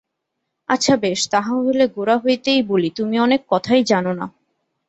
আচ্ছা 0.69 0.93
বেশ, 0.97 1.19
তাহা 1.31 1.53
হইলে 1.57 1.85
গোড়া 1.87 2.15
হইতেই 2.17 2.61
বলি–তুমি 2.63 3.15
অনেক 3.19 3.41
কথাই 3.49 3.81
জান 3.83 4.05
না। 4.19 4.25